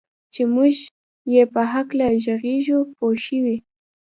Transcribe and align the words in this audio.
چې 0.33 0.41
موږ 0.53 0.73
یې 1.33 1.43
په 1.53 1.61
هکله 1.73 2.07
ږغېږو 2.23 2.79
پوه 2.95 3.15
شوې!. 3.25 3.57